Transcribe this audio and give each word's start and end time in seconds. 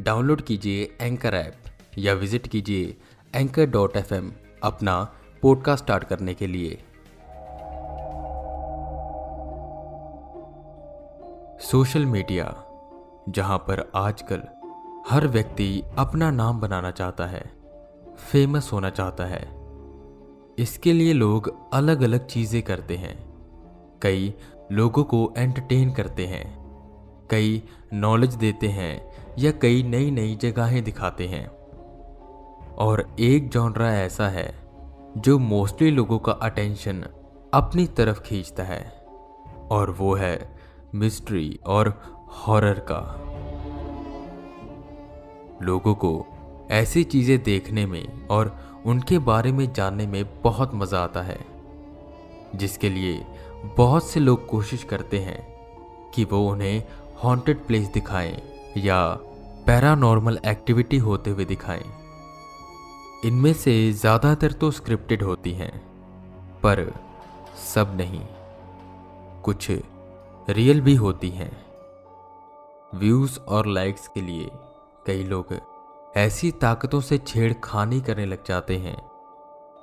Download 0.00 0.40
कीजिए 0.40 0.96
anchor 1.00 1.34
app 1.34 1.54
या 1.98 2.12
visit 2.14 2.46
कीजिए 2.46 2.96
एंकर 3.34 3.66
डॉट 3.66 3.96
एफ़ 3.96 4.12
अपना 4.62 5.02
पॉडकास्ट 5.42 5.84
स्टार्ट 5.84 6.04
करने 6.04 6.34
के 6.34 6.46
लिए। 6.46 6.78
सोशल 11.62 12.06
मीडिया, 12.06 12.44
जहाँ 13.28 13.58
पर 13.58 13.90
आजकल 13.96 14.42
हर 15.10 15.26
व्यक्ति 15.26 15.82
अपना 15.98 16.30
नाम 16.30 16.60
बनाना 16.60 16.90
चाहता 16.90 17.26
है 17.26 17.44
फ़ेमस 18.32 18.70
होना 18.72 18.90
चाहता 18.90 19.24
है, 19.24 19.42
इसके 20.58 20.92
लिए 20.92 21.12
लोग 21.12 21.52
अलग 21.72 22.02
अलग 22.02 22.26
चीज़ें 22.26 22.62
करते 22.62 22.96
हैं। 22.96 23.16
कई 24.02 24.32
लोगों 24.72 25.04
को 25.04 25.32
एंटरटेन 25.38 25.92
करते 25.92 26.26
हैं, 26.26 26.46
कई 27.30 27.62
नॉलेज 27.92 28.34
देते 28.34 28.68
हैं 28.68 28.94
या 29.38 29.50
कई 29.50 29.82
नई 29.82 30.10
नई 30.10 30.34
जगहें 30.34 30.84
दिखाते 30.84 31.26
हैं। 31.26 31.46
और 32.76 33.16
एक 33.20 33.48
जॉनरा 33.50 33.92
ऐसा 33.94 34.28
है, 34.28 34.54
जो 35.16 35.38
मोस्टली 35.38 35.90
लोगों 35.90 36.18
का 36.18 36.32
अटेंशन 36.32 37.04
अपनी 37.54 37.86
तरफ़ 37.86 38.20
खींचता 38.20 38.62
है, 38.62 38.82
और 39.70 39.90
वो 39.90 40.14
है 40.14 40.56
मिस्ट्री 40.94 41.60
और 41.66 41.88
हॉरर 42.28 42.78
का। 42.90 43.00
लोगों 45.62 45.94
को 45.94 46.26
ऐसी 46.70 47.04
चीज़ें 47.04 47.42
देखने 47.42 47.86
में 47.86 48.26
और 48.26 48.56
उनके 48.86 49.18
बारे 49.18 49.52
में 49.52 49.72
जानने 49.72 50.06
में 50.06 50.42
बहुत 50.42 50.74
मज़ा 50.74 50.98
आता 50.98 51.22
है, 51.22 51.38
जिसके 52.54 52.90
लिए 52.90 53.24
बहुत 53.76 54.06
से 54.06 54.20
लोग 54.20 54.46
कोशिश 54.46 54.84
करते 54.84 55.18
हैं 55.18 55.38
कि 56.14 56.24
वो 56.24 56.48
उन्हें 56.48 56.82
हॉन्टेड 57.24 57.66
प्लेस 57.66 57.88
दिखाएँ। 57.88 58.55
या 58.76 58.98
पैरानॉर्मल 59.66 60.38
एक्टिविटी 60.46 60.98
होते 60.98 61.30
हुए 61.30 61.44
दिखाएँ। 61.44 61.84
इनमें 63.24 63.52
से 63.54 63.92
ज़्यादातर 63.92 64.52
तो 64.52 64.70
स्क्रिप्टेड 64.70 65.22
होती 65.22 65.52
हैं, 65.52 65.72
पर 66.62 66.92
सब 67.64 67.96
नहीं। 67.96 68.20
कुछ 69.44 69.70
रियल 70.50 70.80
भी 70.80 70.94
होती 70.94 71.30
हैं। 71.30 71.50
व्यूज़ 72.94 73.38
और 73.40 73.66
लाइक्स 73.66 74.08
के 74.08 74.20
लिए 74.20 74.50
कई 75.06 75.24
लोग 75.24 75.56
ऐसी 76.16 76.50
ताकतों 76.60 77.00
से 77.00 77.18
छेड़खानी 77.18 78.00
करने 78.00 78.26
लग 78.26 78.44
जाते 78.44 78.76
हैं, 78.76 78.96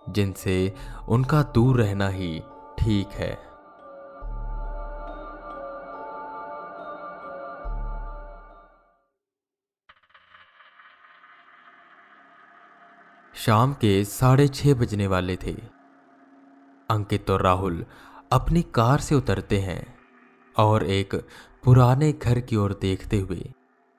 जिनसे 0.10 0.74
उनका 1.08 1.42
दूर 1.56 1.82
रहना 1.82 2.08
ही 2.10 2.40
ठीक 2.80 3.08
है। 3.14 3.38
शाम 13.46 13.74
के 13.74 14.06
साढ़े 14.06 14.48
छह 14.48 14.74
बजने 14.74 15.08
वाले 15.08 15.36
थे। 15.36 15.54
अंकित 16.90 17.30
और 17.30 17.42
राहुल 17.42 17.86
अपनी 18.32 18.62
कार 18.62 19.00
से 19.00 19.16
उतरते 19.16 19.58
हैं 19.58 19.96
और 20.58 20.84
एक 20.84 21.16
पुराने 21.64 22.14
घर 22.14 22.40
की 22.40 22.56
ओर 22.56 22.80
देखते 22.82 23.20
हुए 23.20 23.54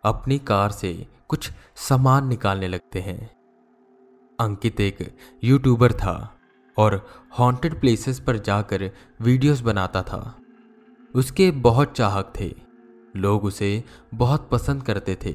अपनी 0.04 0.38
कार 0.38 0.70
से 0.70 1.06
कुछ 1.28 1.50
सामान 1.76 2.28
निकालने 2.28 2.68
लगते 2.68 3.00
हैं। 3.00 3.36
अंकित 4.40 4.80
एक 4.80 5.18
यूट्यूबर 5.44 5.92
था 5.92 6.38
और 6.78 7.08
हॉन्टेड 7.38 7.80
प्लेसेस 7.80 8.20
पर 8.20 8.36
जाकर 8.36 8.90
वीडियोस 9.20 9.60
बनाता 9.60 10.02
था। 10.02 10.38
उसके 11.14 11.50
बहुत 11.50 11.92
चाहक 11.92 12.32
थे। 12.40 12.54
लोग 13.16 13.44
उसे 13.44 13.84
बहुत 14.14 14.48
पसंद 14.50 14.82
करते 14.82 15.18
थे। 15.24 15.32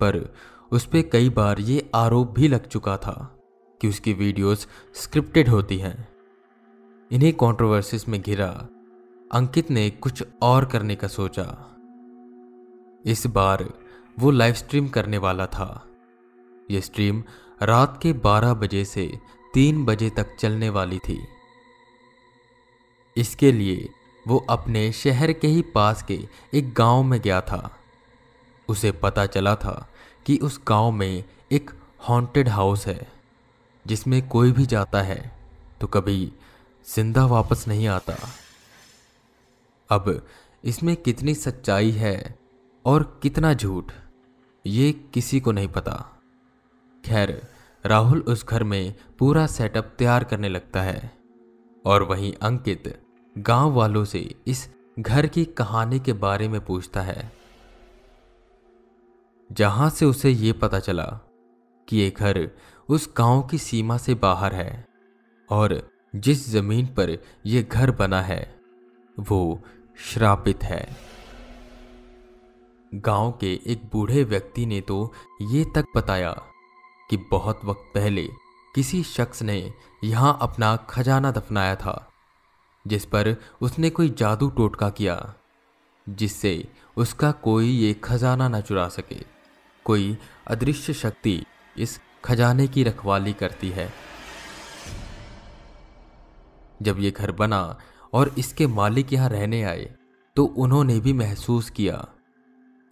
पर 0.00 0.34
उस 0.72 0.86
पर 0.86 1.02
कई 1.02 1.28
बार 1.30 1.60
ये 1.60 1.90
आरोप 1.94 2.30
भी 2.30 2.48
लग 2.48 2.66
चुका 2.68 2.96
था 2.96 3.38
कि 3.80 3.88
उसकी 3.88 4.12
वीडियोस 4.12 4.68
स्क्रिप्टेड 4.94 5.48
होती 5.48 5.78
हैं। 5.78 6.08
इन्हीं 7.10 7.32
कंट्रोवर्सीज 7.32 8.04
में 8.08 8.22
घिरा, 8.22 8.68
अंकित 9.32 9.70
ने 9.70 9.90
कुछ 9.90 10.24
और 10.42 10.64
करने 10.64 10.94
का 10.94 11.08
सोचा। 11.08 11.76
इस 13.06 13.26
बार 13.26 13.72
वो 14.18 14.30
लाइव 14.30 14.54
स्ट्रीम 14.54 14.88
करने 14.88 15.18
वाला 15.18 15.46
था। 15.46 15.86
यह 16.70 16.80
स्ट्रीम 16.80 17.22
रात 17.62 18.00
के 18.02 18.12
12 18.12 18.54
बजे 18.54 18.84
से 18.84 19.18
3 19.54 19.84
बजे 19.84 20.10
तक 20.10 20.36
चलने 20.36 20.70
वाली 20.70 20.98
थी। 20.98 21.26
इसके 23.16 23.52
लिए 23.52 23.88
वो 24.28 24.46
अपने 24.50 24.92
शहर 24.92 25.32
के 25.32 25.48
ही 25.48 25.62
पास 25.62 26.02
के 26.02 26.28
एक 26.54 26.74
गाँव 26.74 27.02
में 27.02 27.20
गया 27.20 27.40
था। 27.40 27.70
उसे 28.68 28.92
पता 28.92 29.26
चला 29.26 29.56
था 29.56 29.88
कि 30.26 30.36
उस 30.38 30.60
गाँव 30.68 30.90
में 30.90 31.24
एक 31.52 31.70
हॉन्टेड 32.00 32.48
हाउस 32.48 32.86
है, 32.86 33.06
जिसमें 33.86 34.28
कोई 34.28 34.52
भी 34.52 34.66
जाता 34.66 35.02
है 35.02 35.20
तो 35.80 35.86
कभी 35.86 36.32
ज़िंदा 36.86 37.24
वापस 37.26 37.64
नहीं 37.68 37.86
आता। 37.88 38.16
अब 39.90 40.26
इसमें 40.64 40.94
कितनी 40.96 41.34
सच्चाई 41.34 41.90
है 41.90 42.34
और 42.84 43.02
कितना 43.22 43.52
झूठ, 43.54 43.92
ये 44.64 44.92
किसी 45.14 45.40
को 45.40 45.52
नहीं 45.52 45.68
पता। 45.68 45.94
खैर, 47.04 47.40
राहुल 47.84 48.20
उस 48.20 48.44
घर 48.46 48.64
में 48.64 48.94
पूरा 49.18 49.46
सेटअप 49.46 49.94
तैयार 49.98 50.24
करने 50.24 50.48
लगता 50.48 50.82
है 50.82 51.10
और 51.84 52.02
वहीं 52.02 52.32
अंकित 52.42 52.92
गाँव 53.36 53.72
वालों 53.72 54.04
से 54.04 54.18
इस 54.46 54.68
घर 54.98 55.26
की 55.26 55.44
कहानी 55.44 56.00
के 56.00 56.12
बारे 56.14 56.48
में 56.48 56.60
पूछता 56.60 57.02
है। 57.02 57.30
जहाँ 59.50 59.88
से 59.90 60.06
उसे 60.06 60.30
ये 60.30 60.52
पता 60.52 60.78
चला 60.78 61.04
कि 61.88 61.96
ये 61.96 62.10
घर 62.10 62.48
उस 62.88 63.08
गाँव 63.16 63.42
की 63.42 63.58
सीमा 63.58 63.96
से 63.96 64.14
बाहर 64.14 64.54
है 64.54 64.86
और 65.50 65.80
जिस 66.14 66.48
ज़मीन 66.50 66.86
पर 66.86 67.18
यह 67.46 67.62
घर 67.62 67.90
बना 67.90 68.20
है, 68.22 68.54
वो 69.20 69.60
श्रापित 69.98 70.64
है। 70.64 70.96
गाँव 72.92 73.30
के 73.32 73.52
एक 73.66 73.82
बूढ़े 73.92 74.24
व्यक्ति 74.24 74.66
ने 74.66 74.80
तो 74.80 75.12
ये 75.42 75.64
तक 75.74 75.84
बताया 75.96 76.32
कि 77.10 77.16
बहुत 77.30 77.64
वक्त 77.64 77.90
पहले 77.94 78.26
किसी 78.74 79.02
शख्स 79.02 79.42
ने 79.42 79.72
यहाँ 80.04 80.36
अपना 80.40 80.74
खजाना 80.90 81.30
दफनाया 81.30 81.76
था, 81.76 82.08
जिस 82.84 83.04
पर 83.04 83.34
उसने 83.60 83.90
कोई 83.90 84.08
जादू 84.08 84.48
टोटका 84.48 84.90
किया, 84.90 85.34
जिससे 86.06 86.68
उसका 86.96 87.32
कोई 87.32 87.70
ये 87.70 87.94
खजाना 87.94 88.48
न 88.48 88.60
चुरा 88.60 88.88
सके। 88.88 89.35
कोई 89.86 90.16
अदृश्य 90.46 90.92
शक्ति 90.94 91.42
इस 91.76 91.98
खजाने 92.24 92.66
की 92.68 92.82
रखवाली 92.82 93.32
करती 93.32 93.70
है। 93.70 93.92
जब 96.82 97.00
ये 97.00 97.10
घर 97.10 97.32
बना 97.32 97.78
और 98.12 98.34
इसके 98.38 98.66
मालिक 98.66 99.12
यहाँ 99.12 99.28
रहने 99.28 99.62
आए 99.62 99.94
तो 100.36 100.44
उन्होंने 100.44 100.98
भी 101.00 101.12
महसूस 101.12 101.70
किया। 101.70 102.06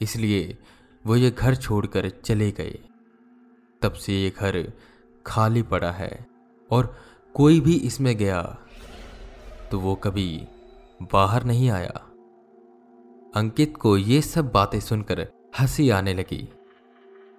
इसलिए 0.00 0.56
वो 1.04 1.16
ये 1.16 1.31
घर 1.31 1.54
छोड़कर 1.54 2.09
चले 2.25 2.51
गए। 2.51 2.78
तब 3.83 3.92
से 3.92 4.13
ये 4.15 4.30
घर 4.30 4.72
खाली 5.27 5.63
पड़ा 5.63 5.91
है 5.92 6.27
और 6.71 6.97
कोई 7.34 7.60
भी 7.60 7.74
इसमें 7.83 8.16
गया 8.16 8.42
तो 9.71 9.78
वो 9.78 9.95
कभी 9.95 10.28
बाहर 11.13 11.45
नहीं 11.45 11.71
आया। 11.71 12.01
अंकित 13.36 13.77
को 13.77 13.97
ये 13.98 14.21
सब 14.22 14.51
बातें 14.53 14.80
सुनकर 14.80 15.27
हँसी 15.60 15.89
आने 15.91 16.15
लगी। 16.15 16.48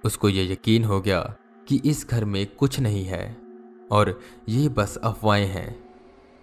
उसको 0.06 0.30
ये 0.30 0.52
यकीन 0.52 0.84
हो 0.84 1.02
गया 1.02 1.36
कि 1.68 1.82
इस 1.86 2.08
घर 2.10 2.26
में 2.26 2.56
कुछ 2.56 2.80
नहीं 2.80 3.06
है 3.06 3.38
और 3.92 4.22
ये 4.50 4.70
बस 4.70 4.98
अफवाहें 4.98 5.48
हैं। 5.48 5.90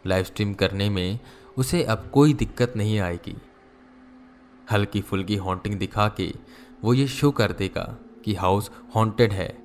लाइव 0.06 0.24
स्ट्रीम 0.24 0.54
करने 0.54 0.90
में 0.90 1.18
उसे 1.56 1.82
अब 1.84 2.10
कोई 2.12 2.32
दिक्कत 2.32 2.72
नहीं 2.76 3.00
आएगी। 3.00 3.36
हल्की 4.70 5.00
फुल्की 5.00 5.36
हॉन्टिंग 5.36 5.74
दिखा 5.74 6.08
के 6.08 6.32
वो 6.84 6.94
ये 6.94 7.06
शो 7.08 7.30
कर 7.30 7.52
देगा 7.52 7.98
कि 8.24 8.34
हाउस 8.34 8.70
हॉन्टेड 8.96 9.32
है 9.32 9.58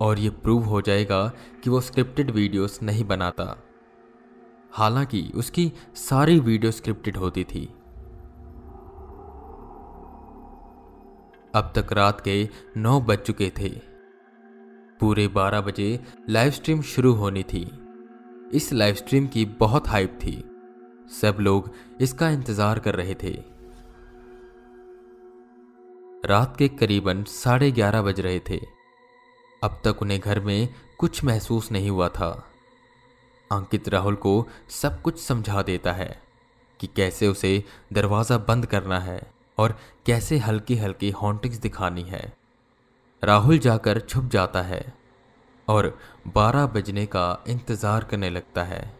और 0.00 0.18
ये 0.18 0.30
प्रूव 0.30 0.64
हो 0.64 0.80
जाएगा 0.80 1.32
कि 1.64 1.70
वो 1.70 1.80
स्क्रिप्टेड 1.80 2.30
वीडियोस 2.30 2.82
नहीं 2.82 3.04
बनाता। 3.04 3.62
हालाँकि 4.72 5.32
उसकी 5.34 5.72
सारी 5.94 6.38
वीडियो 6.40 6.72
स्क्रिप्टेड 6.72 7.16
होती 7.16 7.44
थी। 7.44 7.68
अब 11.54 11.72
तक 11.76 11.92
रात 11.92 12.20
के 12.20 12.48
नौ 12.76 13.00
बज 13.00 13.18
चुके 13.18 13.52
थे। 13.58 13.68
पूरे 15.00 15.28
बारह 15.28 15.60
बजे 15.60 16.00
लाइव 16.30 16.50
स्ट्रीम 16.50 16.82
शुरू 16.82 17.12
होनी 17.12 17.42
थी। 17.42 17.62
इस 18.52 18.72
लाइव 18.72 18.94
स्ट्रीम 18.94 19.26
की 19.26 19.44
बहुत 19.44 19.88
हाइप 19.88 20.18
थी। 20.22 20.36
सब 21.20 21.36
लोग 21.40 21.70
इसका 22.00 22.28
इंतज़ार 22.30 22.78
कर 22.78 22.94
रहे 22.94 23.14
थे। 23.14 23.32
रात 26.24 26.56
के 26.56 26.68
करीबन 26.68 27.24
साढ़े 27.24 27.70
ग्यारह 27.70 28.02
बज 28.02 28.20
रहे 28.20 28.40
थे। 28.50 28.60
अब 29.62 29.80
तक 29.84 30.02
उन्हें 30.02 30.20
घर 30.20 30.40
में 30.40 30.68
कुछ 30.98 31.24
महसूस 31.24 31.72
नहीं 31.72 31.90
हुआ 31.90 32.08
था। 32.08 32.30
अंकित 33.50 33.88
राहुल 33.88 34.14
को 34.14 34.46
सब 34.70 35.00
कुछ 35.02 35.20
समझा 35.20 35.62
देता 35.62 35.92
है 35.92 36.22
कि 36.80 36.86
कैसे 36.86 37.28
उसे 37.28 37.64
दरवाज़ा 37.92 38.38
बंद 38.38 38.66
करना 38.66 39.00
है। 39.00 39.33
और 39.58 39.78
कैसे 40.06 40.38
हल्की 40.38 40.76
हल्की 40.76 41.10
हॉन्टिंग्स 41.10 41.56
दिखानी 41.56 42.02
है। 42.02 42.32
राहुल 43.24 43.58
जाकर 43.58 44.00
छुप 44.00 44.24
जाता 44.24 44.62
है 44.62 44.94
और 45.68 45.98
12 46.28 46.66
बजने 46.66 47.06
का 47.06 47.44
इंतज़ार 47.48 48.04
करने 48.04 48.30
लगता 48.30 48.64
है। 48.64 48.98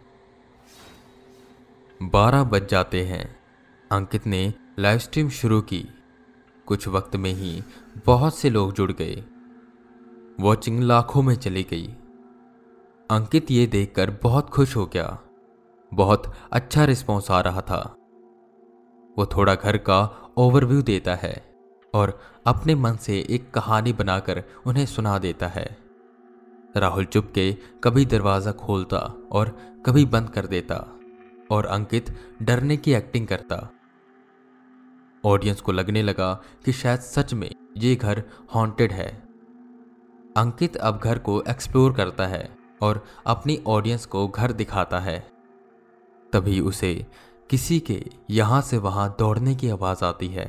12 2.03 2.45
बज 2.45 2.69
जाते 2.69 3.05
हैं। 3.05 3.37
अंकित 3.93 4.27
ने 4.27 4.55
लाइव 4.79 4.99
स्ट्रीम 4.99 5.29
शुरू 5.29 5.61
की। 5.61 5.89
कुछ 6.67 6.89
वक्त 6.89 7.17
में 7.17 7.33
ही 7.33 7.63
बहुत 8.07 8.39
से 8.39 8.51
लोग 8.51 8.73
जुड़ 8.73 8.93
गए। 8.93 9.25
वॉचिंग 10.41 10.83
लाखों 10.83 11.23
में 11.23 11.35
चली 11.35 11.63
गई। 11.63 11.87
अंकित 13.11 13.51
ये 13.51 13.67
देखकर 13.67 14.11
बहुत 14.11 14.51
खुश 14.51 14.77
हो 14.77 14.87
गया। 14.87 15.19
बहुत 15.95 16.35
अच्छा 16.53 16.85
रिस्पॉन्स 16.85 17.31
आ 17.31 17.41
रहा 17.41 17.61
था। 17.61 17.97
वो 19.17 19.27
थोड़ा 19.27 19.55
घर 19.55 19.77
का 19.79 20.03
ओवरव्यू 20.37 20.83
देता 20.83 21.15
है 21.15 21.35
और 21.95 22.19
अपने 22.47 22.75
मन 22.75 22.97
से 22.97 23.19
एक 23.31 23.51
कहानी 23.51 23.93
बनाकर 23.93 24.43
उन्हें 24.67 24.87
सुना 24.87 25.19
देता 25.19 25.47
है। 25.47 25.67
राहुल 26.77 27.05
चुपके 27.05 27.53
कभी 27.85 28.05
दरवाज़ा 28.05 28.53
खोलता 28.53 28.99
और 29.33 29.57
कभी 29.87 30.05
बंद 30.05 30.31
कर 30.31 30.47
देता 30.47 30.77
और 31.51 31.67
अंकित 31.67 32.15
डरने 32.43 32.77
की 32.77 32.93
एक्टिंग 32.93 33.27
करता। 33.27 33.69
ऑडियंस 35.25 35.61
को 35.61 35.73
लगने 35.73 36.03
लगा 36.03 36.33
कि 36.65 36.73
शायद 36.73 37.01
सच 37.01 37.35
में 37.35 37.51
ये 37.77 37.95
घर 37.97 38.23
हॉन्टेड 38.55 38.93
है। 38.93 39.09
अंकित 40.37 40.77
अब 40.77 40.99
घर 40.99 41.19
को 41.19 41.43
एक्सप्लोर 41.49 41.93
करता 41.93 42.27
है 42.27 42.49
और 42.83 43.05
अपनी 43.27 43.59
ऑडियंस 43.67 44.07
को 44.07 44.27
घर 44.29 44.53
दिखाता 44.53 44.99
है। 44.99 45.19
तभी 46.33 46.61
उसे 46.61 47.07
किसी 47.51 47.79
के 47.81 48.03
यहाँ 48.31 48.61
से 48.63 48.79
वहाँ 48.79 49.15
दौड़ने 49.19 49.55
की 49.55 49.69
आवाज़ 49.71 50.05
आती 50.05 50.29
है। 50.29 50.47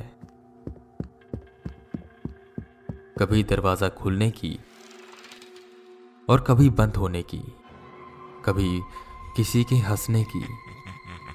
कभी 3.18 3.42
दरवाज़ा 3.44 3.88
खुलने 3.88 4.30
की 4.30 4.58
और 6.28 6.40
कभी 6.40 6.68
बंद 6.70 6.96
होने 6.96 7.22
की, 7.22 7.40
कभी 8.44 8.80
किसी 9.36 9.64
के 9.64 9.76
हंसने 9.80 10.24
की 10.24 10.44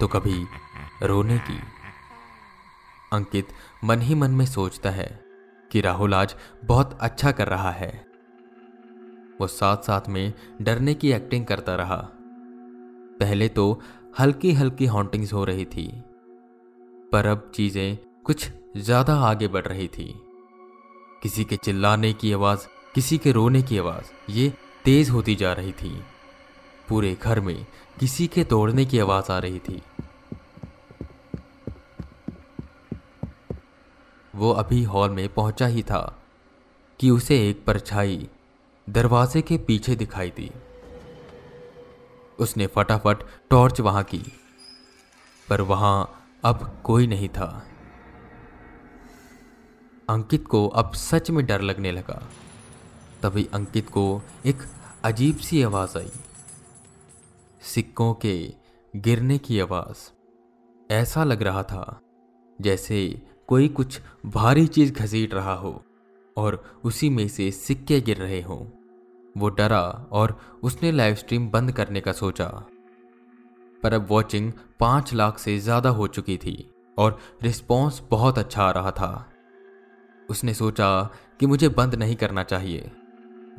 तो 0.00 0.08
कभी 0.08 0.44
रोने 1.02 1.38
की। 1.38 1.58
अंकित 3.12 3.48
मन 3.84 4.00
ही 4.00 4.14
मन 4.14 4.30
में 4.30 4.46
सोचता 4.46 4.90
है 4.90 5.08
कि 5.70 5.80
राहुल 5.80 6.14
आज 6.14 6.34
बहुत 6.64 6.98
अच्छा 7.00 7.32
कर 7.32 7.48
रहा 7.48 7.70
है। 7.70 7.92
वो 9.40 9.46
साथ 9.46 9.76
साथ 9.76 10.08
में 10.08 10.32
डरने 10.62 10.94
की 10.94 11.12
एक्टिंग 11.12 11.46
करता 11.46 11.74
रहा। 11.74 11.96
पहले 13.20 13.48
तो 13.48 13.80
हल्की 14.18 14.52
हल्की 14.52 14.86
हॉन्टिंग्स 14.86 15.32
हो 15.32 15.44
रही 15.44 15.64
थी। 15.64 15.86
पर 17.12 17.26
अब 17.26 17.50
चीज़ें 17.54 17.98
कुछ 18.24 18.50
ज़्यादा 18.76 19.14
आगे 19.14 19.48
बढ़ 19.48 19.66
रही 19.66 19.88
थी। 19.88 20.04
किसी 21.22 21.44
के 21.44 21.56
चिल्लाने 21.56 22.12
की 22.12 22.32
आवाज़, 22.32 22.66
किसी 22.94 23.18
के 23.18 23.32
रोने 23.32 23.62
की 23.62 23.78
आवाज़, 23.78 24.30
ये 24.30 24.52
तेज 24.84 25.10
होती 25.10 25.34
जा 25.34 25.52
रही 25.52 25.72
थी। 25.72 26.02
पूरे 26.88 27.16
घर 27.22 27.40
में 27.40 27.66
किसी 28.00 28.26
के 28.26 28.44
दौड़ने 28.44 28.84
की 28.84 28.98
आवाज़ 28.98 29.32
आ 29.32 29.38
रही 29.38 29.58
थी। 29.58 29.82
वो 34.34 34.50
अभी 34.52 34.82
हॉल 34.82 35.10
में 35.10 35.28
पहुँचा 35.28 35.66
ही 35.66 35.82
था 35.82 36.22
कि 37.00 37.10
उसे 37.10 37.48
एक 37.48 37.64
परछाई 37.64 38.28
दरवाजे 38.88 39.42
के 39.42 39.58
पीछे 39.58 39.96
दिखाई 39.96 40.30
दी। 40.30 40.50
उसने 42.38 42.66
फटाफट 42.66 43.16
टॉर्च 43.50 43.80
वहाँ 43.80 44.02
की, 44.04 44.22
पर 45.48 45.60
वहाँ 45.60 46.24
अब 46.44 46.80
कोई 46.84 47.06
नहीं 47.06 47.28
था। 47.28 47.66
अंकित 50.10 50.46
को 50.46 50.68
अब 50.68 50.92
सच 50.92 51.30
में 51.30 51.46
डर 51.46 51.60
लगने 51.60 51.92
लगा। 51.92 52.28
तभी 53.22 53.48
अंकित 53.54 53.88
को 53.88 54.22
एक 54.46 54.58
अजीब 55.04 55.36
सी 55.36 55.62
आवाज़ 55.62 55.98
आई। 55.98 56.10
सिक्कों 57.62 58.14
के 58.14 58.54
गिरने 58.96 59.38
की 59.38 59.60
आवाज़। 59.60 60.10
ऐसा 60.92 61.24
लग 61.24 61.42
रहा 61.42 61.62
था 61.62 62.00
जैसे 62.60 63.22
कोई 63.46 63.68
कुछ 63.68 64.00
भारी 64.26 64.66
चीज़ 64.66 64.92
घसीट 64.92 65.34
रहा 65.34 65.54
हो 65.54 65.84
और 66.36 66.80
उसी 66.84 67.10
में 67.10 67.28
से 67.28 67.50
सिक्के 67.50 68.00
गिर 68.00 68.16
रहे 68.16 68.40
हों। 68.42 68.81
वो 69.36 69.48
डरा 69.48 69.80
और 70.12 70.36
उसने 70.62 70.92
लाइव 70.92 71.14
स्ट्रीम 71.14 71.48
बंद 71.50 71.72
करने 71.72 72.00
का 72.00 72.12
सोचा। 72.12 72.46
पर 73.82 73.94
अब 73.94 74.06
वॉचिंग 74.10 74.52
पाँच 74.80 75.12
लाख 75.14 75.38
से 75.38 75.58
ज़्यादा 75.58 75.90
हो 75.90 76.06
चुकी 76.06 76.36
थी 76.36 76.56
और 76.98 77.18
रिस्पॉन्स 77.42 78.02
बहुत 78.10 78.38
अच्छा 78.38 78.62
आ 78.62 78.70
रहा 78.70 78.90
था। 78.90 79.28
उसने 80.28 80.54
सोचा 80.54 80.88
कि 81.40 81.46
मुझे 81.46 81.68
बंद 81.68 81.94
नहीं 81.94 82.16
करना 82.16 82.42
चाहिए। 82.42 82.90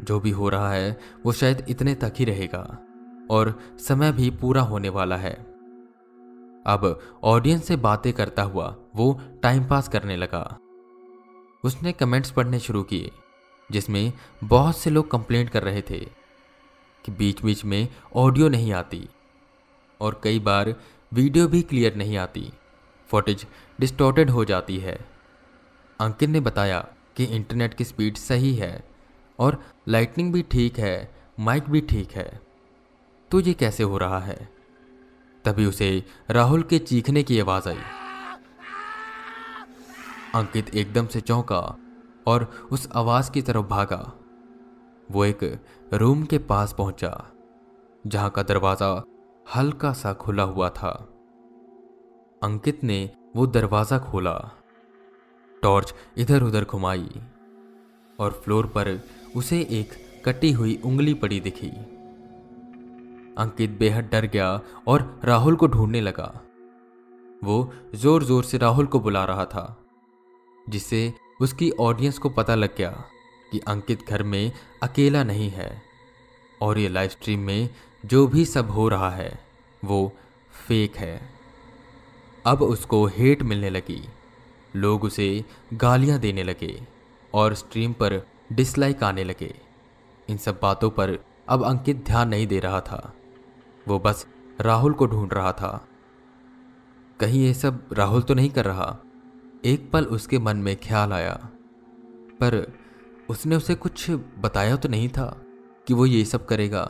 जो 0.01 0.19
भी 0.19 0.31
हो 0.31 0.49
रहा 0.49 0.71
है, 0.71 0.99
वो 1.25 1.31
शायद 1.31 1.65
इतने 1.69 1.95
तक 1.95 2.13
ही 2.17 2.25
रहेगा 2.25 2.61
और 3.31 3.59
समय 3.79 4.11
भी 4.11 4.29
पूरा 4.31 4.61
होने 4.61 4.89
वाला 4.89 5.17
है। 5.17 5.33
अब 6.65 6.99
ऑडियंस 7.23 7.65
से 7.65 7.75
बातें 7.75 8.11
करता 8.13 8.43
हुआ 8.43 8.75
वो 8.95 9.19
टाइम 9.43 9.67
पास 9.67 9.87
करने 9.87 10.15
लगा। 10.17 10.43
उसने 11.63 11.91
कमेंट्स 11.91 12.31
पढ़ने 12.31 12.59
शुरू 12.59 12.83
किए। 12.83 13.11
जिसमें 13.71 14.13
बहुत 14.43 14.77
से 14.77 14.89
लोग 14.89 15.11
कंप्लेंट 15.11 15.49
कर 15.49 15.63
रहे 15.63 15.81
थे 15.81 15.99
कि 17.05 17.11
बीच 17.11 17.43
बीच 17.43 17.65
में 17.65 17.87
ऑडियो 18.15 18.49
नहीं 18.49 18.73
आती 18.73 19.09
और 20.01 20.21
कई 20.23 20.39
बार 20.39 20.75
वीडियो 21.13 21.47
भी 21.47 21.61
क्लियर 21.61 21.95
नहीं 21.95 22.17
आती। 22.17 22.53
फुटेज 23.07 23.47
डिस्टॉर्टेड 23.79 24.29
हो 24.29 24.45
जाती 24.45 24.77
है। 24.77 25.05
अंकित 25.99 26.29
ने 26.29 26.39
बताया 26.39 26.87
कि 27.15 27.23
इंटरनेट 27.23 27.73
की 27.73 27.83
स्पीड 27.83 28.17
सही 28.17 28.55
है 28.55 28.83
और 29.39 29.63
लाइटनिंग 29.87 30.33
भी 30.33 30.41
ठीक 30.41 30.79
है 30.79 31.15
माइक 31.39 31.69
भी 31.69 31.81
ठीक 31.81 32.11
है। 32.11 32.41
तो 33.31 33.39
ये 33.39 33.53
कैसे 33.53 33.83
हो 33.83 33.97
रहा 33.97 34.19
है? 34.19 34.49
तभी 35.45 35.65
उसे 35.65 36.03
राहुल 36.29 36.63
के 36.63 36.79
चीखने 36.79 37.23
की 37.23 37.39
आवाज़ 37.39 37.69
आई। 37.69 37.79
अंकित 40.35 40.75
एकदम 40.75 41.07
से 41.07 41.21
चौंका 41.21 41.82
और 42.27 42.47
उस 42.71 42.87
आवाज़ 42.95 43.31
की 43.31 43.41
तरफ़ 43.41 43.65
भागा। 43.67 44.01
वो 45.09 45.25
एक 45.25 45.43
रूम 45.93 46.23
के 46.23 46.37
पास 46.39 46.73
पहुँचा, 46.73 47.25
जहाँ 48.07 48.29
का 48.29 48.43
दरवाज़ा 48.43 49.03
हल्का 49.45 49.91
सा 49.93 50.13
खुला 50.13 50.43
हुआ 50.43 50.69
था। 50.69 50.91
अंकित 52.41 52.83
ने 52.83 53.09
वो 53.35 53.47
दरवाज़ा 53.47 53.97
खोला। 54.01 54.35
टॉर्च 55.63 55.93
इधर 56.17 56.43
उधर 56.43 56.65
घुमाई 56.65 57.09
और 58.19 58.41
फ्लोर 58.43 58.65
पर 58.67 58.99
उसे 59.35 59.59
एक 59.71 59.93
कटी 60.25 60.51
हुई 60.51 60.79
उंगली 60.85 61.13
पड़ी 61.13 61.39
दिखी। 61.39 61.69
अंकित 63.37 63.77
बेहद 63.79 64.09
डर 64.11 64.25
गया 64.25 64.49
और 64.87 65.21
राहुल 65.23 65.55
को 65.55 65.67
ढूँढने 65.67 66.01
लगा। 66.01 66.31
वो 67.43 67.71
ज़ोर 67.95 68.23
ज़ोर 68.23 68.43
से 68.43 68.57
राहुल 68.57 68.85
को 68.85 68.99
बुला 68.99 69.23
रहा 69.25 69.45
था, 69.45 69.65
जिससे 70.67 71.13
उसकी 71.41 71.71
ऑडियंस 71.71 72.17
को 72.17 72.29
पता 72.29 72.55
लग 72.55 72.77
गया 72.77 73.03
कि 73.51 73.59
अंकित 73.59 74.09
घर 74.09 74.23
में 74.23 74.51
अकेला 74.83 75.23
नहीं 75.23 75.49
है। 75.49 75.81
और 76.61 76.79
ये 76.79 76.89
लाइव 76.89 77.09
स्ट्रीम 77.09 77.39
में 77.39 77.69
जो 78.05 78.27
भी 78.27 78.45
सब 78.45 78.71
हो 78.71 78.87
रहा 78.87 79.09
है, 79.09 79.39
वो 79.85 80.13
फेक 80.67 80.97
है। 80.97 81.29
अब 82.45 82.61
उसको 82.61 83.05
हेट 83.05 83.43
मिलने 83.43 83.69
लगी। 83.69 84.09
लोग 84.75 85.03
उसे 85.03 85.45
गालियाँ 85.73 86.19
देने 86.19 86.43
लगे 86.43 86.87
और 87.33 87.53
स्ट्रीम 87.53 87.93
पर 87.93 88.27
डिसलाइक 88.51 89.03
आने 89.03 89.23
लगे। 89.23 89.55
इन 90.29 90.37
सब 90.37 90.59
बातों 90.61 90.89
पर 90.89 91.19
अब 91.49 91.63
अंकित 91.63 92.05
ध्यान 92.05 92.29
नहीं 92.29 92.47
दे 92.47 92.59
रहा 92.59 92.81
था। 92.81 93.13
वो 93.87 93.99
बस 93.99 94.27
राहुल 94.61 94.93
को 94.93 95.05
ढूंढ 95.05 95.33
रहा 95.33 95.51
था। 95.51 95.87
कहीं 97.19 97.43
ये 97.43 97.53
सब 97.53 97.89
राहुल 97.93 98.21
तो 98.21 98.33
नहीं 98.33 98.49
कर 98.49 98.65
रहा? 98.65 98.99
एक 99.65 99.89
पल 99.91 100.05
उसके 100.05 100.39
मन 100.39 100.57
में 100.57 100.75
ख्याल 100.79 101.13
आया, 101.13 101.33
पर 102.39 102.73
उसने 103.29 103.55
उसे 103.55 103.75
कुछ 103.75 104.09
बताया 104.11 104.75
तो 104.75 104.89
नहीं 104.89 105.09
था 105.09 105.25
कि 105.87 105.93
वो 105.93 106.05
ये 106.05 106.23
सब 106.25 106.45
करेगा। 106.45 106.83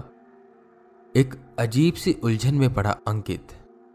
एक 1.16 1.36
अजीब 1.60 1.94
सी 1.94 2.14
उलझन 2.14 2.56
में 2.56 2.74
पड़ा 2.74 2.96
अंकित। 3.08 3.52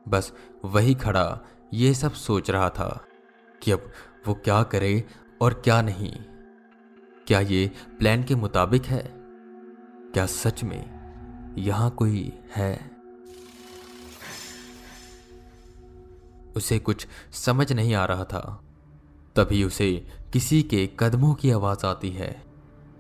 बस 0.09 0.33
वही 0.65 0.95
खड़ा, 0.95 1.41
ये 1.75 1.95
सब 1.95 2.13
सोच 2.13 2.51
रहा 2.51 2.69
था 2.71 3.05
कि 3.63 3.71
अब 3.71 3.91
वो 4.27 4.35
क्या 4.35 4.63
करे 4.63 5.05
और 5.41 5.55
क्या 5.55 5.81
नहीं। 5.83 6.13
क्या 7.27 7.41
ये 7.41 7.71
प्लान 7.99 8.23
के 8.25 8.35
मुताबिक 8.35 8.85
है? 8.85 9.03
क्या 10.13 10.27
सच 10.27 10.63
में 10.65 11.55
यहाँ 11.59 11.91
कोई 11.91 12.33
है? 12.57 12.91
उसे 16.57 16.79
कुछ 16.79 17.07
समझ 17.33 17.73
नहीं 17.73 17.95
आ 17.95 18.05
रहा 18.05 18.25
था। 18.25 18.68
तभी 19.39 19.65
उसे 19.65 20.07
किसी 20.33 20.63
के 20.63 20.89
कदमों 21.01 21.35
की 21.35 21.51
आवाज़ 21.51 21.87
आती 21.87 22.11
है, 22.11 22.43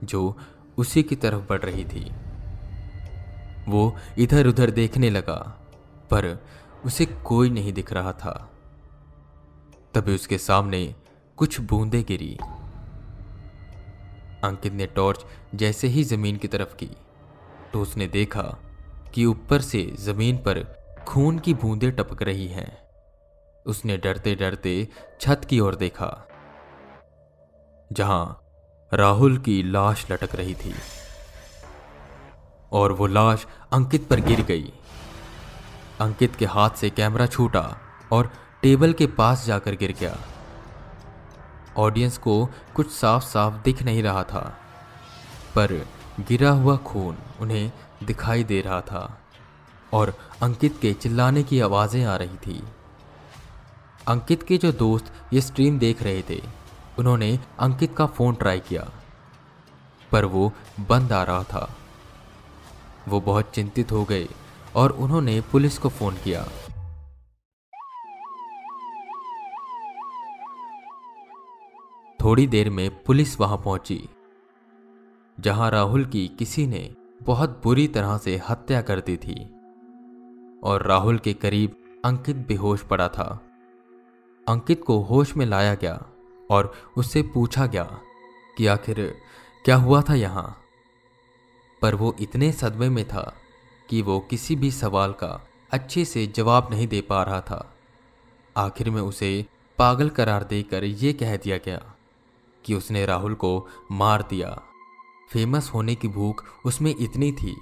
जो 0.04 0.38
उसी 0.78 1.02
की 1.02 1.16
तरफ़ 1.16 1.42
बढ़ 1.48 1.60
रही 1.60 1.84
थी। 1.84 2.12
वो 3.68 3.96
इधर 4.18 4.46
उधर 4.46 4.70
देखने 4.70 5.10
लगा, 5.10 5.68
पर 6.10 6.46
उसे 6.86 7.06
कोई 7.06 7.50
नहीं 7.50 7.72
दिख 7.72 7.92
रहा 7.92 8.12
था। 8.12 8.50
तभी 9.94 10.14
उसके 10.14 10.38
सामने 10.38 10.94
कुछ 11.36 11.60
बूंदें 11.60 12.02
गिरी। 12.02 12.38
अंकित 14.44 14.72
ने 14.72 14.86
टॉर्च 14.86 15.24
जैसे 15.54 15.88
ही 15.88 16.04
ज़मीन 16.04 16.36
की 16.36 16.48
तरफ़ 16.48 16.76
की 16.76 16.90
तो 17.72 17.80
उसने 17.80 18.06
देखा 18.06 18.58
कि 19.14 19.24
ऊपर 19.24 19.60
से 19.60 19.96
ज़मीन 20.00 20.36
पर 20.36 20.62
खून 21.08 21.38
की 21.38 21.54
बूंदें 21.54 21.92
टपक 21.92 22.22
रही 22.22 22.48
हैं। 22.48 22.78
उसने 23.66 23.96
डरते 23.96 24.34
डरते 24.34 24.88
छत 25.20 25.40
की 25.50 25.60
ओर 25.60 25.74
देखा। 25.74 26.27
जहाँ 27.90 28.44
राहुल 28.92 29.36
की 29.38 29.62
लाश 29.62 30.06
लटक 30.10 30.34
रही 30.34 30.54
थी। 30.54 30.74
और 32.72 32.92
वो 32.92 33.06
लाश 33.06 33.46
अंकित 33.72 34.08
पर 34.08 34.20
गिर 34.20 34.42
गई। 34.42 34.72
अंकित 36.00 36.36
के 36.36 36.46
हाथ 36.46 36.70
से 36.70 36.90
कैमरा 36.90 37.26
छूटा 37.26 37.62
और 38.12 38.30
टेबल 38.62 38.92
के 38.92 39.06
पास 39.06 39.44
जाकर 39.46 39.74
गिर 39.74 39.94
गया। 40.00 40.16
ऑडियंस 41.76 42.18
को 42.18 42.44
कुछ 42.74 42.90
साफ़ 42.90 43.24
साफ़ 43.24 43.62
दिख 43.64 43.82
नहीं 43.82 44.02
रहा 44.02 44.22
था, 44.22 44.42
पर 45.54 45.72
गिरा 46.20 46.50
हुआ 46.50 46.76
खून 46.76 47.16
उन्हें 47.40 47.70
दिखाई 48.04 48.44
दे 48.44 48.60
रहा 48.60 48.80
था 48.80 49.02
और 49.92 50.14
अंकित 50.42 50.78
के 50.82 50.92
चिल्लाने 50.92 51.42
की 51.42 51.60
आवाज़ें 51.60 52.04
आ 52.04 52.16
रही 52.16 52.36
थी। 52.36 52.62
अंकित 54.08 54.42
के 54.42 54.58
जो 54.58 54.72
दोस्त 54.72 55.12
ये 55.32 55.40
स्ट्रीम 55.40 55.78
देख 55.78 56.02
रहे 56.02 56.22
थे 56.30 56.42
उन्होंने 56.98 57.38
अंकित 57.58 57.94
का 57.96 58.06
फ़ोन 58.06 58.34
ट्राई 58.34 58.60
किया, 58.60 58.90
पर 60.12 60.24
वो 60.24 60.52
बंद 60.80 61.12
आ 61.12 61.22
रहा 61.22 61.42
था। 61.42 61.68
वो 63.08 63.20
बहुत 63.20 63.50
चिंतित 63.50 63.92
हो 63.92 64.04
गए 64.04 64.28
और 64.76 64.92
उन्होंने 64.92 65.40
पुलिस 65.52 65.78
को 65.78 65.88
फ़ोन 65.88 66.14
किया। 66.14 66.44
थोड़ी 72.20 72.46
देर 72.46 72.70
में 72.70 72.90
पुलिस 73.04 73.40
वहाँ 73.40 73.56
पहुँची, 73.56 74.08
जहाँ 75.38 75.70
राहुल 75.70 76.04
की 76.04 76.26
किसी 76.28 76.66
ने 76.66 76.90
बहुत 77.22 77.60
बुरी 77.64 77.88
तरह 77.88 78.16
से 78.18 78.40
हत्या 78.48 78.82
कर 78.82 79.00
दी 79.00 79.16
थी 79.16 79.40
और 80.62 80.86
राहुल 80.86 81.18
के 81.18 81.32
करीब 81.34 81.76
अंकित 82.04 82.36
बेहोश 82.36 82.82
पड़ा 82.82 83.08
था। 83.08 83.40
अंकित 84.48 84.82
को 84.84 84.98
होश 85.00 85.36
में 85.36 85.46
लाया 85.46 85.74
गया। 85.74 85.98
और 86.50 86.92
उससे 86.96 87.22
पूछा 87.22 87.66
गया 87.66 88.00
कि 88.56 88.66
आखिर 88.66 89.22
क्या 89.64 89.76
हुआ 89.76 90.02
था 90.02 90.14
यहाँ? 90.14 90.62
पर 91.82 91.94
वो 91.94 92.16
इतने 92.20 92.52
सदमे 92.52 92.88
में 92.88 93.08
था 93.08 93.36
कि 93.90 94.02
वो 94.02 94.20
किसी 94.20 94.56
भी 94.56 94.70
सवाल 94.70 95.12
का 95.12 95.48
अच्छे 95.70 96.04
से 96.04 96.26
जवाब 96.26 96.68
नहीं 96.70 96.88
दे 96.88 97.00
पा 97.00 97.22
रहा 97.22 97.40
था। 97.40 97.76
आखिर 98.56 98.90
में 98.90 99.02
उसे 99.02 99.46
पागल 99.78 100.08
करार 100.08 100.44
देकर 100.44 100.84
यह 100.84 101.12
कह 101.12 101.36
दिया 101.36 101.56
गया 101.56 101.94
कि 102.64 102.74
उसने 102.74 103.06
राहुल 103.06 103.34
को 103.34 103.68
मार 103.92 104.22
दिया। 104.22 104.62
फ़ेमस 105.32 105.70
होने 105.74 105.94
की 105.94 106.08
भूख 106.08 106.44
उसमें 106.64 106.94
इतनी 107.00 107.32
थी 107.32 107.56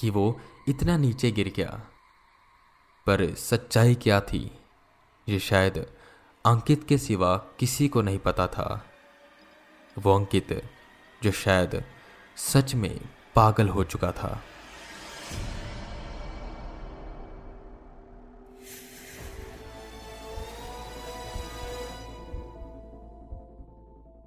कि 0.00 0.10
वो 0.10 0.40
इतना 0.68 0.96
नीचे 0.96 1.30
गिर 1.30 1.52
गया। 1.56 1.80
पर 3.06 3.34
सच्चाई 3.34 3.94
क्या 3.94 4.20
थी? 4.20 4.58
ये 5.28 5.38
शायद 5.38 5.86
अंकित 6.46 6.84
के 6.88 6.98
सिवा 6.98 7.36
किसी 7.36 7.88
को 7.88 8.02
नहीं 8.02 8.18
पता 8.18 8.46
था। 8.46 8.84
वो 9.98 10.16
अंकित, 10.16 10.70
जो 11.22 11.32
शायद 11.32 11.84
सच 12.36 12.74
में 12.74 13.00
पागल 13.34 13.68
हो 13.68 13.84
चुका 13.84 14.12
था। 14.12 14.40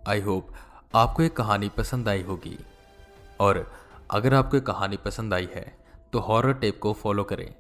आई 0.07 0.21
होप 0.21 0.53
आपको 0.95 1.23
ये 1.23 1.29
कहानी 1.29 1.69
पसंद 1.69 2.09
आई 2.09 2.21
होगी। 2.21 2.57
और 3.39 3.71
अगर 4.11 4.33
आपको 4.33 4.57
ये 4.57 4.61
कहानी 4.61 4.97
पसंद 4.97 5.33
आई 5.33 5.49
है 5.53 5.77
तो 6.13 6.19
हॉरर 6.19 6.53
टेप 6.53 6.79
को 6.79 6.93
फॉलो 6.93 7.23
करें। 7.23 7.55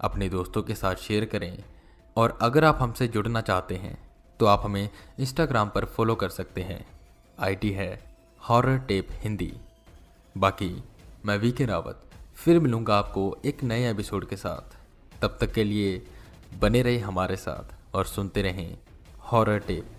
अपने 0.00 0.28
दोस्तों 0.28 0.62
के 0.62 0.74
साथ 0.74 0.94
शेयर 0.94 1.24
करें। 1.24 1.77
और 2.18 2.38
अगर 2.42 2.64
आप 2.64 2.78
हमसे 2.80 3.08
जुड़ना 3.08 3.40
चाहते 3.40 3.74
हैं 3.74 3.96
तो 4.40 4.46
आप 4.46 4.62
हमें 4.64 4.88
इंस्टाग्राम 5.18 5.68
पर 5.68 5.84
फॉलो 5.86 6.14
कर 6.14 6.28
सकते 6.28 6.60
हैं। 6.60 6.84
आईडी 7.40 7.70
है 7.70 7.90
हॉरर 8.42 8.78
टेप 8.78 9.08
हिंदी 9.12 9.52
बाकी, 10.36 10.82
मैं 11.26 11.36
वी 11.38 11.52
के 11.52 11.64
रावत 11.64 12.02
फिर 12.36 12.58
मिलूँगा 12.60 12.96
आपको 12.98 13.36
एक 13.44 13.62
नए 13.64 13.90
एपिसोड 13.90 14.28
के 14.28 14.36
साथ। 14.36 14.76
तब 15.22 15.36
तक 15.40 15.52
के 15.52 15.64
लिए 15.64 16.06
बने 16.60 16.82
रहे 16.82 16.98
हमारे 16.98 17.36
साथ 17.36 17.94
और 17.94 18.04
सुनते 18.06 18.42
रहें 18.42 18.78
हॉरर 19.22 19.58
टेप 19.58 19.97